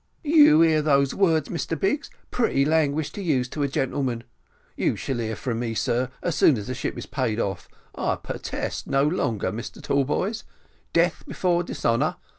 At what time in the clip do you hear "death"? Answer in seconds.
10.91-11.23